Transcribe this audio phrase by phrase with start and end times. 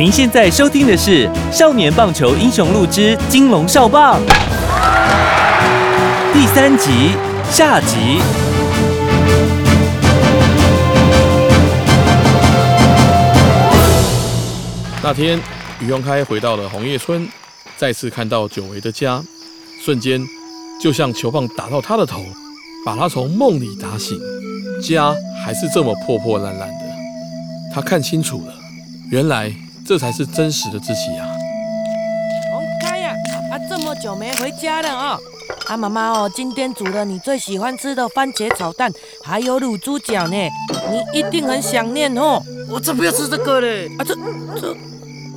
[0.00, 4.18] 您现在收听的是《少年棒球英雄录之金龙少棒》
[6.32, 7.10] 第三集
[7.50, 8.18] 下集。
[15.02, 15.38] 那天，
[15.80, 17.28] 于永开回到了红叶村，
[17.76, 19.22] 再次看到久违的家，
[19.84, 20.18] 瞬间
[20.80, 22.24] 就像球棒打到他的头，
[22.86, 24.18] 把他从梦里打醒。
[24.82, 26.86] 家还是这么破破烂烂的，
[27.74, 28.54] 他看清楚了，
[29.10, 29.52] 原来
[29.90, 31.26] 这才是真实的自己啊！
[32.52, 33.12] 红开呀、
[33.50, 35.18] 啊，这么久没回家了啊、
[35.66, 38.92] 啊，妈妈哦，今天煮了你最喜欢吃的番茄炒蛋，
[39.24, 40.36] 还有卤猪脚呢，
[40.92, 42.40] 你一定很想念哦。
[42.68, 43.90] 我才不要吃这个嘞！
[43.98, 44.14] 啊，这
[44.60, 44.76] 这，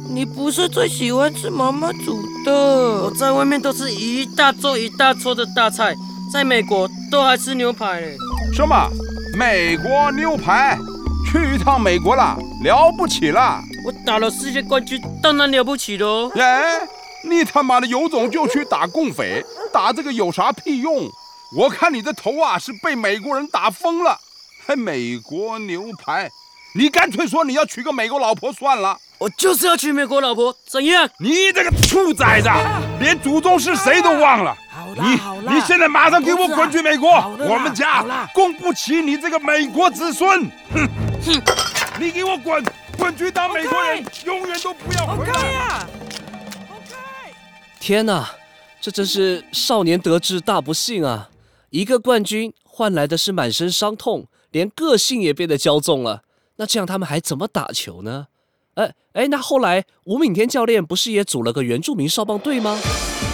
[0.08, 3.12] 你不是最喜欢吃妈妈煮的我？
[3.18, 5.96] 在外面都吃一大桌一大桌的大菜，
[6.32, 8.16] 在美国都还吃牛排嘞。
[8.54, 8.88] 什么？
[9.36, 10.78] 美国牛排？
[11.34, 13.60] 去一趟美国啦，了不起啦！
[13.84, 16.30] 我打了世界冠军，当然了不起喽。
[16.36, 16.88] 哎，
[17.28, 21.10] 你他妈的有种就去打共匪，打这个有啥屁用？
[21.58, 24.16] 我看你的头啊是被美国人打疯了，
[24.64, 26.30] 还美国牛排？
[26.76, 28.96] 你干脆说你要娶个美国老婆算了。
[29.18, 31.10] 我就是要娶美国老婆，怎样？
[31.18, 32.50] 你这个兔崽子，
[33.00, 34.56] 连祖宗是谁都忘了。
[34.94, 40.44] 好啦你好啦，你现在马上给我滚去美国我们家供不起你这个美国子孙！
[40.72, 40.88] 哼
[41.26, 41.42] 哼，
[42.00, 42.64] 你给我滚，
[42.98, 45.52] 滚去当美国人，永远都不要回来！
[45.52, 45.88] 呀！
[47.80, 48.30] 天哪，
[48.80, 51.30] 这真是少年得志大不幸啊！
[51.72, 56.22] 一个冠军换来的是满身伤痛，连个性也变得骄纵了。
[56.58, 58.28] 那这样他们还怎么打球呢？
[58.76, 62.80] 哎哎，那后来吴敏天教练不是也组了个原住民少棒队吗？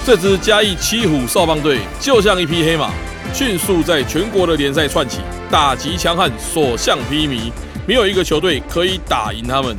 [0.05, 2.89] 这支嘉义七虎少棒队就像一匹黑马，
[3.33, 5.19] 迅速在全国的联赛窜起，
[5.51, 7.51] 打击强悍，所向披靡，
[7.85, 9.75] 没有一个球队可以打赢他们。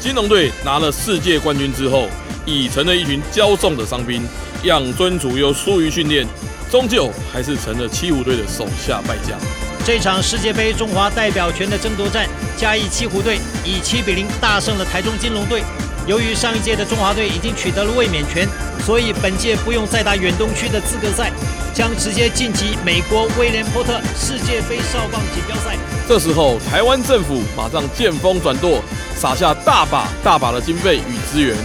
[0.00, 2.08] 金龙队拿了世界冠军之后，
[2.46, 4.22] 已成了一群骄纵的伤兵，
[4.62, 6.26] 养尊处优，疏于训练，
[6.70, 9.38] 终究还是成了七虎队的手下败将。
[9.84, 15.62] 这场世界杯中华代表权的争夺战，嘉义七虎队以七比零大胜了台中金龙队。
[16.06, 18.48] 由于上一届的中华队已经取得了卫冕权，
[18.86, 21.32] 所以本届不用再打远东区的资格赛，
[21.74, 25.76] 将直接晋级美国威廉波特世界杯少棒锦标赛。
[26.06, 28.80] 这时候，台湾政府马上见风转舵，
[29.16, 31.56] 撒下大把大把的经费与资源，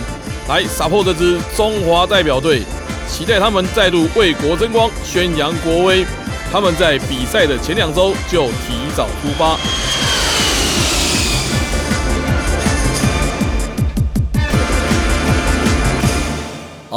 [0.50, 2.64] 来撒破这支中华代表队，
[3.08, 6.04] 期待他们再度为国争光，宣扬国威。
[6.52, 9.60] 他们在比赛的前两周就提早出发。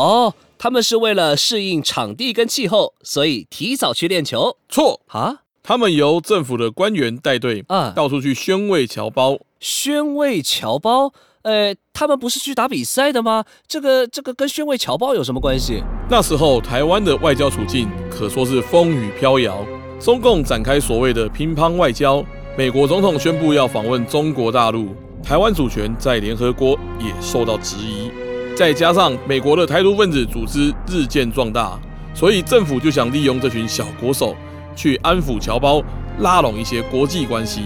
[0.04, 5.38] 哦，他们是为了适应场地跟气候，所以提早去练球错，啊。
[5.62, 9.38] 他们由政府的官员带队，啊到处去宣慰侨胞。
[9.60, 11.10] 宣慰侨胞，
[11.40, 13.44] 呃，他们不是去打比赛的吗？
[13.66, 15.82] 这个这个跟宣慰侨胞有什么关系？
[16.10, 19.64] 那时候台湾的外交处境可说是风雨飘摇，
[19.98, 22.22] 中共展开所谓的乒乓外交，
[22.58, 28.10] 美国总统宣布要访问中国大陆，台湾主权在联合国也受到质疑，
[28.54, 31.76] 再加上美国的台独分子组织日渐壮大，
[32.14, 34.36] 所以政府就想利用这群小国手
[34.76, 35.82] 去安抚侨胞，
[36.20, 37.62] 拉拢一些国际关系，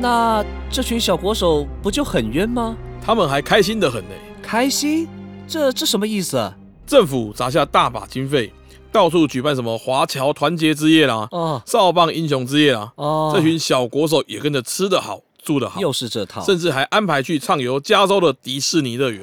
[0.00, 2.76] 那这群小国手不就很冤吗？
[3.04, 4.10] 他们还开心的很呢。
[4.40, 5.08] 开心？
[5.48, 6.54] 这这什么意思啊？
[6.86, 8.52] 政府砸下大把经费，
[8.92, 15.18] 到处举办什么华侨团结之夜啦、哦少棒英雄之夜啦、哦，这群小国手也跟着吃得好，
[15.48, 16.44] 住的好，又是这套。
[16.44, 19.22] 甚至还安排去畅游加州的迪士尼乐园。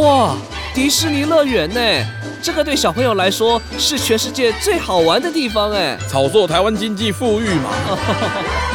[0.00, 0.36] 哇，
[0.72, 1.80] 迪士尼乐园呢？
[2.40, 5.98] 这个对小朋友来说是全世界最好玩的地方哎。
[6.08, 7.70] 炒作台湾经济富裕嘛。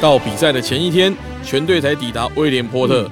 [0.00, 1.12] 到比赛的前一天，
[1.42, 3.10] 全队才抵达威廉波特。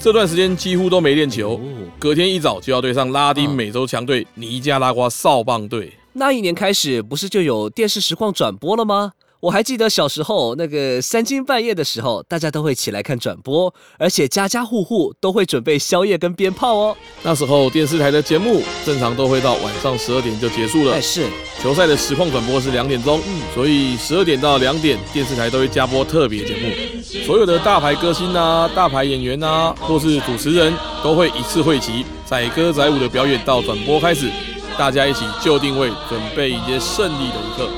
[0.00, 1.60] 这段时间几乎都没练球，
[1.96, 5.92] 隔天一早就要对上拉丁美洲强队尼加拉瓜扫棒队。
[6.14, 9.12] 那一年开始，不是就有电视实况转播了吗？
[9.44, 16.96] 我还记得小时候那个三更半夜的时候，大家都会起来看转播，而且家家户户都会准备宵夜跟鞭炮哦。
[17.22, 20.94] 那时候电视台的节目正常都会到晚上十二点就结束了。
[20.94, 21.26] 哎，是
[21.62, 27.22] 球赛的实况转播是两点钟，嗯所以十二点到两点，电视台都会加播特别节目。
[27.26, 34.30] 所有的大牌歌星啊、大牌演员啊，或是主持人，都会一次汇集，载歌载舞的表演到转播开始，
[34.78, 37.68] 大家一起就定位，准备迎接胜利的一刻。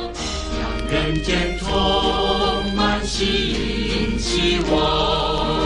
[0.88, 5.60] 人间充满新希望。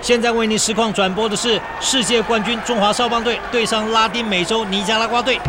[0.00, 5.40] 现在为你实况转播的是世界冠军中华少棒队对上拉丁美洲尼加拉瓜队。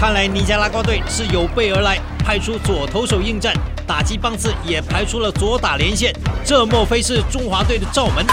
[0.00, 3.54] 看来尼加拉瓜队是有备而来，派出左投手应战，
[3.86, 6.12] 打击棒次也排出了左打连线。
[6.44, 8.26] 这莫非是中华队的罩门？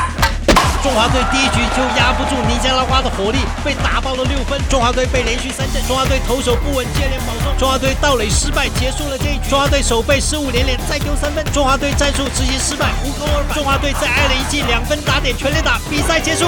[0.82, 4.60] 中华队第一局就压不住尼加拉瓜的火力，被打爆了六分。
[4.70, 7.34] 中华队被连续三振，中华队投手不稳，接连保。
[7.58, 9.50] 中华队盗垒失败，结束了这一局。
[9.50, 11.44] 中华队守备失误连连，再丢三分。
[11.52, 13.56] 中华队战术执行失败，无功而返。
[13.56, 16.46] 中华队再挨了一记两分打点全垒打，比赛结束。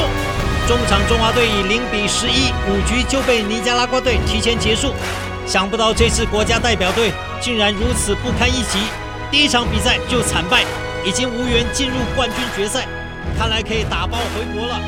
[0.67, 4.94] 中场中华队以零比十一，五局就被尼加拉瓜队提前结束。
[5.47, 7.11] 想不到这次国家代表队
[7.41, 8.77] 竟然如此不堪一击，
[9.31, 10.63] 第一场比赛就惨败，
[11.03, 12.85] 已经无缘进入冠军决赛。
[13.35, 14.79] 看来可以打包回国了。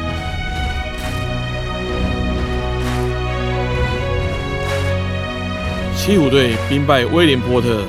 [6.12, 7.86] 七五队兵败威廉波特，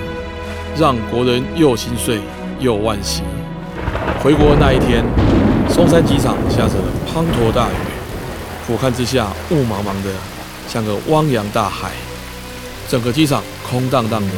[0.78, 2.20] 让国人又心碎
[2.60, 3.24] 又惋惜。
[4.22, 5.04] 回国那一天，
[5.68, 6.74] 松山机场下着
[7.04, 7.74] 滂沱大雨，
[8.64, 10.10] 俯瞰之下雾茫茫的，
[10.68, 11.90] 像个汪洋大海。
[12.88, 14.34] 整个机场空荡荡的，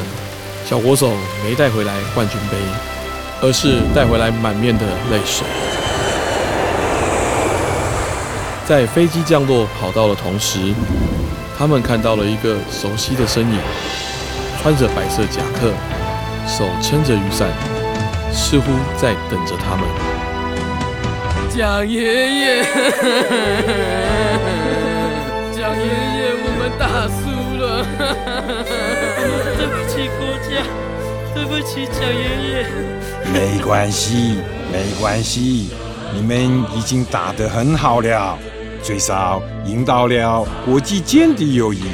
[0.64, 1.10] 小国手
[1.44, 2.56] 没带回来冠军杯，
[3.42, 5.46] 而是带回来满面的泪水。
[8.64, 10.72] 在飞机降落跑道的同时，
[11.56, 13.58] 他们看到了一个熟悉的身影，
[14.60, 15.72] 穿着白色夹克，
[16.46, 17.48] 手撑着雨伞，
[18.32, 19.86] 似乎在等着他们。
[21.48, 22.64] 蒋爷爷，
[25.54, 27.14] 蒋爷爷，我们打输
[27.60, 27.86] 了，
[29.56, 30.50] 对不起国家，
[31.32, 32.52] 对不起蒋爷爷。
[33.32, 34.42] 没关系，
[34.72, 35.70] 没关系，
[36.12, 38.36] 你们已经打得很好了。
[38.84, 41.84] 最少赢到了国际间的友谊，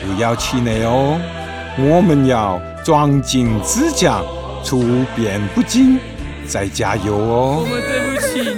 [0.00, 1.20] 不要气馁哦！
[1.76, 4.24] 我们要壮进自强，
[4.62, 5.98] 出变不惊，
[6.46, 7.58] 再加油哦！
[7.60, 8.54] 我们对不起你，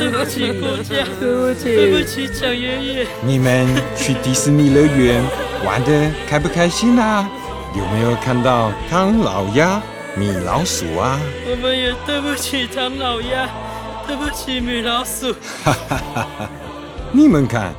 [0.00, 3.06] 对不起国家，对不起，对不起蒋爷爷。
[3.22, 5.22] 你们去迪士尼乐园
[5.64, 7.30] 玩的开不开心啊？
[7.76, 9.80] 有没有看到唐老鸭、
[10.16, 11.20] 米老鼠啊？
[11.48, 13.48] 我们也对不起唐老鸭，
[14.08, 15.32] 对不起米老鼠。
[15.62, 16.50] 哈哈哈哈。
[17.12, 17.72] 你们看，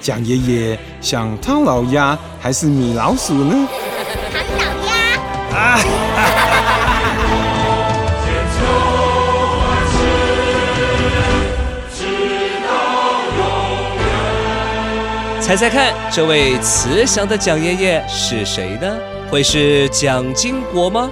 [0.00, 3.68] 蒋爷爷像唐老鸭还是米老鼠呢？
[4.32, 4.94] 唐老鸭。
[5.58, 5.78] 啊！
[15.40, 18.96] 猜猜看，这位慈祥的蒋爷爷是谁呢？
[19.30, 21.10] 会是蒋经国吗？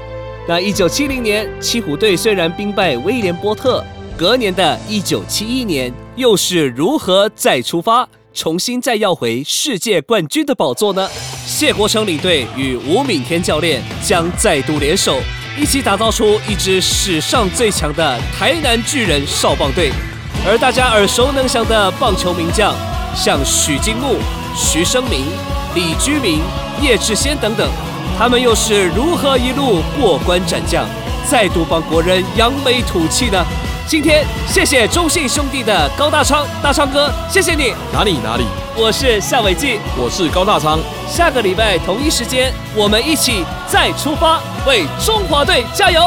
[0.48, 3.84] 那一九七零年，七虎队虽然兵败威廉波特，
[4.16, 5.92] 隔年的一九七一年。
[6.16, 11.06] 又是如何再出发，重新再要回世界冠军的宝座呢？
[11.46, 15.20] 谢国成领队与吴敏天教练将再度联手，
[15.60, 19.92] 一起打造出一支史上最强的台南巨人少棒队。
[20.48, 22.74] 而大家耳熟能详的棒球名将，
[23.14, 24.16] 像许金木、
[24.56, 25.26] 徐生明、
[25.74, 26.40] 李居明、
[26.80, 27.70] 叶志先等等，
[28.18, 30.88] 他们又是如何一路过关斩将，
[31.30, 33.44] 再度帮国人扬眉吐气呢？
[33.88, 37.72] 今天谢谢中信兄弟的高大昌，大昌哥，谢谢你。
[37.92, 40.80] 哪里哪里，我是夏伟记，我是高大昌。
[41.08, 46.02] 下个礼拜同一时间，我们一起再出发，为中华队加油。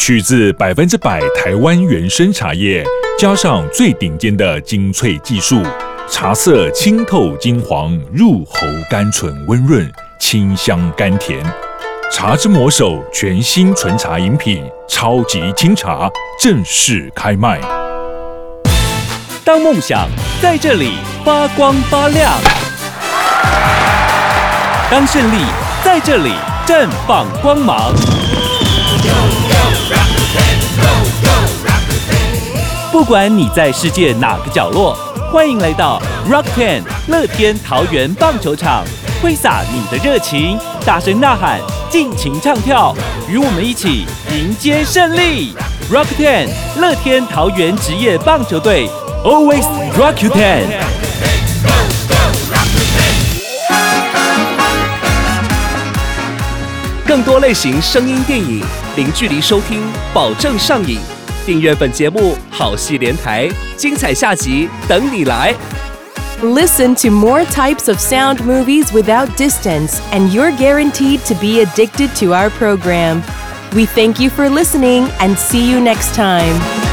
[0.00, 2.82] 取自百分之百台湾原生茶叶，
[3.18, 5.62] 加上最顶尖的精粹技术，
[6.08, 9.86] 茶色清透金黄，入喉甘醇温润，
[10.18, 11.38] 清香甘甜。
[12.10, 16.08] 茶之魔手全新纯茶饮品，超级清茶
[16.40, 17.60] 正式开卖。
[19.44, 20.08] 当梦想
[20.40, 22.32] 在这里发光发亮，
[24.90, 25.44] 当胜利
[25.84, 26.32] 在这里
[26.66, 27.92] 绽放光芒。
[32.92, 34.96] 不管你在世界哪个角落，
[35.30, 38.84] 欢迎来到 Rock Ten 乐天桃园棒球场，
[39.22, 42.92] 挥洒你的热情，大声呐喊，尽情唱跳，
[43.28, 45.54] 与我们一起迎接胜利
[45.88, 46.48] ！Rock Ten
[46.80, 48.90] 乐天桃园职业棒球队
[49.22, 49.64] ，Always
[49.96, 50.64] Rock You Ten。
[57.06, 58.64] 更多类型声音电影，
[58.96, 59.80] 零距离收听，
[60.12, 60.98] 保证上瘾。
[61.49, 65.53] 订阅本节目，好戏连台，精彩下集等你来。
[66.41, 72.09] Listen to more types of sound movies without distance, and you're guaranteed to be addicted
[72.19, 73.21] to our program.
[73.73, 76.88] We thank you for listening and see you next time.